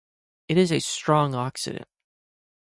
It 0.47 0.57
is 0.57 0.71
a 0.71 0.79
strong 0.79 1.33
oxidant. 1.33 1.85